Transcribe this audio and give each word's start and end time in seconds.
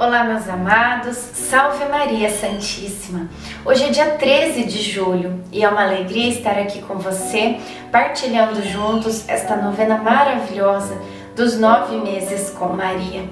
Olá, 0.00 0.24
meus 0.24 0.48
amados, 0.48 1.14
salve 1.14 1.84
Maria 1.84 2.30
Santíssima! 2.30 3.28
Hoje 3.66 3.84
é 3.84 3.90
dia 3.90 4.12
13 4.12 4.64
de 4.64 4.80
julho 4.80 5.44
e 5.52 5.62
é 5.62 5.68
uma 5.68 5.82
alegria 5.82 6.30
estar 6.30 6.58
aqui 6.58 6.80
com 6.80 6.94
você, 6.94 7.60
partilhando 7.92 8.62
juntos 8.62 9.28
esta 9.28 9.56
novena 9.56 9.98
maravilhosa 9.98 10.96
dos 11.36 11.58
nove 11.58 11.98
meses 11.98 12.48
com 12.48 12.68
Maria. 12.68 13.24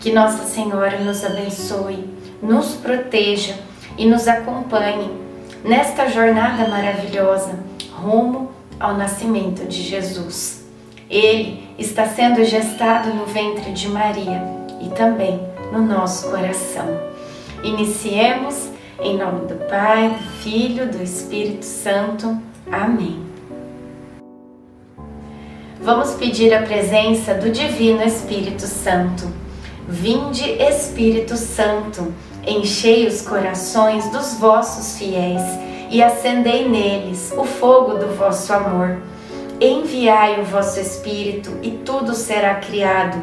Que 0.00 0.10
Nossa 0.10 0.42
Senhora 0.42 0.98
nos 0.98 1.24
abençoe, 1.24 2.10
nos 2.42 2.74
proteja 2.74 3.54
e 3.96 4.04
nos 4.04 4.26
acompanhe 4.26 5.08
nesta 5.62 6.08
jornada 6.08 6.66
maravilhosa 6.66 7.56
rumo 7.92 8.50
ao 8.80 8.96
nascimento 8.96 9.64
de 9.64 9.80
Jesus. 9.80 10.66
Ele 11.08 11.68
está 11.78 12.04
sendo 12.04 12.44
gestado 12.44 13.14
no 13.14 13.26
ventre 13.26 13.70
de 13.70 13.88
Maria 13.88 14.42
e 14.80 14.88
também 14.88 15.54
no 15.72 15.82
nosso 15.82 16.30
coração. 16.30 17.00
Iniciemos 17.62 18.68
em 19.00 19.18
nome 19.18 19.46
do 19.46 19.54
Pai, 19.68 20.08
do 20.08 20.42
Filho, 20.42 20.90
do 20.90 21.02
Espírito 21.02 21.64
Santo. 21.64 22.38
Amém. 22.70 23.24
Vamos 25.80 26.14
pedir 26.14 26.54
a 26.54 26.62
presença 26.62 27.34
do 27.34 27.50
Divino 27.50 28.02
Espírito 28.02 28.62
Santo. 28.62 29.30
Vinde, 29.88 30.42
Espírito 30.60 31.36
Santo, 31.36 32.12
enchei 32.44 33.06
os 33.06 33.22
corações 33.22 34.10
dos 34.10 34.34
vossos 34.34 34.98
fiéis 34.98 35.42
e 35.90 36.02
acendei 36.02 36.68
neles 36.68 37.32
o 37.36 37.44
fogo 37.44 37.94
do 37.94 38.08
vosso 38.16 38.52
amor. 38.52 38.96
Enviai 39.60 40.40
o 40.40 40.44
vosso 40.44 40.80
Espírito 40.80 41.52
e 41.62 41.70
tudo 41.70 42.14
será 42.14 42.56
criado 42.56 43.22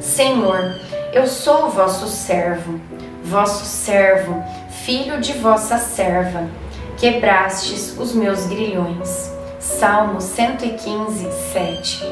Senhor, 0.00 0.76
eu 1.12 1.26
sou 1.26 1.70
vosso 1.70 2.06
servo, 2.06 2.80
vosso 3.24 3.64
servo, 3.64 4.44
filho 4.84 5.20
de 5.20 5.32
vossa 5.32 5.76
serva. 5.76 6.48
Quebrastes 6.96 7.96
os 7.98 8.14
meus 8.14 8.46
grilhões. 8.46 9.32
Salmo 9.58 10.20
115, 10.20 11.32
7. 11.52 12.04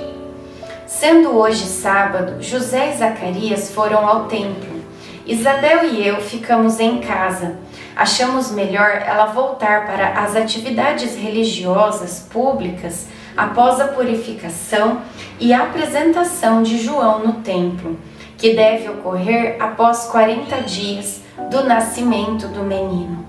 Sendo 0.85 1.37
hoje 1.37 1.65
sábado, 1.65 2.43
José 2.43 2.93
e 2.93 2.97
Zacarias 2.97 3.71
foram 3.71 4.05
ao 4.07 4.25
templo. 4.25 4.83
Isabel 5.25 5.85
e 5.85 6.07
eu 6.07 6.21
ficamos 6.21 6.81
em 6.81 6.99
casa. 6.99 7.57
Achamos 7.97 8.51
melhor 8.51 8.91
ela 8.91 9.25
voltar 9.25 9.87
para 9.87 10.21
as 10.21 10.37
atividades 10.37 11.17
religiosas 11.17 12.21
públicas 12.31 13.07
após 13.35 13.81
a 13.81 13.89
purificação 13.89 15.01
e 15.41 15.55
apresentação 15.55 16.63
de 16.63 16.77
João 16.77 17.21
no 17.21 17.33
templo, 17.41 17.99
que 18.37 18.53
deve 18.53 18.91
ocorrer 18.91 19.57
após 19.59 20.05
40 20.09 20.57
dias 20.61 21.23
do 21.51 21.65
nascimento 21.65 22.49
do 22.49 22.63
menino. 22.63 23.25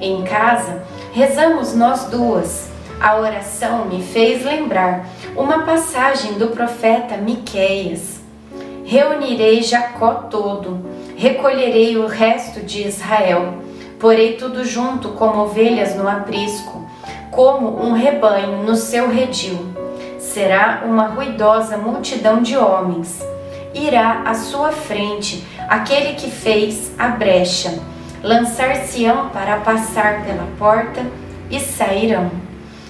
Em 0.00 0.22
casa, 0.22 0.82
rezamos 1.12 1.74
nós 1.74 2.06
duas. 2.06 2.70
A 2.98 3.16
oração 3.16 3.84
me 3.84 4.02
fez 4.02 4.42
lembrar 4.42 5.06
uma 5.36 5.64
passagem 5.64 6.38
do 6.38 6.48
profeta 6.48 7.18
Miqueias. 7.18 8.20
Reunirei 8.82 9.62
Jacó 9.62 10.26
todo, 10.30 10.86
recolherei 11.16 11.98
o 11.98 12.06
resto 12.06 12.60
de 12.60 12.88
Israel, 12.88 13.69
porei 14.00 14.36
tudo 14.36 14.64
junto 14.64 15.10
como 15.10 15.42
ovelhas 15.42 15.94
no 15.94 16.08
aprisco 16.08 16.88
como 17.30 17.80
um 17.82 17.92
rebanho 17.92 18.62
no 18.64 18.74
seu 18.74 19.08
redil. 19.08 19.58
Será 20.18 20.82
uma 20.84 21.06
ruidosa 21.06 21.76
multidão 21.76 22.42
de 22.42 22.56
homens. 22.56 23.20
Irá 23.72 24.22
à 24.26 24.34
sua 24.34 24.72
frente 24.72 25.46
aquele 25.68 26.14
que 26.14 26.30
fez 26.30 26.92
a 26.98 27.08
brecha. 27.08 27.78
Lançar-se-ão 28.22 29.28
para 29.30 29.58
passar 29.58 30.24
pela 30.24 30.46
porta 30.58 31.06
e 31.50 31.60
sairão. 31.60 32.30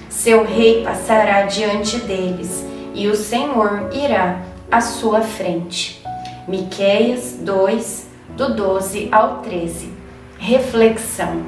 Seu 0.08 0.44
rei 0.44 0.82
passará 0.82 1.42
diante 1.42 1.98
deles 1.98 2.64
e 2.94 3.06
o 3.08 3.14
Senhor 3.14 3.90
irá 3.92 4.40
à 4.70 4.80
sua 4.80 5.20
frente. 5.20 6.02
Miqueias 6.48 7.36
2, 7.40 8.08
do 8.36 8.54
12 8.54 9.08
ao 9.12 9.38
13. 9.38 9.99
Reflexão. 10.42 11.42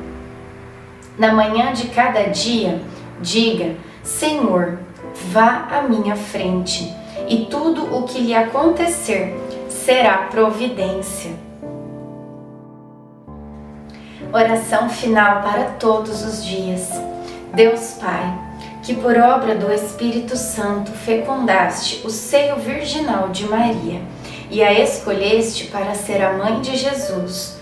Na 1.17 1.33
manhã 1.33 1.73
de 1.73 1.89
cada 1.89 2.25
dia, 2.25 2.79
diga: 3.23 3.75
Senhor, 4.03 4.79
vá 5.33 5.67
à 5.71 5.83
minha 5.83 6.15
frente, 6.15 6.95
e 7.27 7.47
tudo 7.47 7.97
o 7.97 8.03
que 8.03 8.19
lhe 8.19 8.35
acontecer 8.35 9.35
será 9.71 10.29
providência. 10.31 11.31
Oração 14.31 14.91
final 14.91 15.41
para 15.41 15.65
todos 15.81 16.23
os 16.23 16.45
dias. 16.45 16.91
Deus 17.55 17.93
Pai, 17.99 18.39
que 18.83 18.95
por 18.95 19.17
obra 19.17 19.55
do 19.55 19.73
Espírito 19.73 20.37
Santo 20.37 20.91
fecundaste 20.91 22.07
o 22.07 22.11
seio 22.11 22.57
virginal 22.57 23.31
de 23.31 23.47
Maria 23.47 24.03
e 24.51 24.63
a 24.63 24.71
escolheste 24.71 25.69
para 25.69 25.95
ser 25.95 26.23
a 26.23 26.35
mãe 26.35 26.61
de 26.61 26.77
Jesus, 26.77 27.62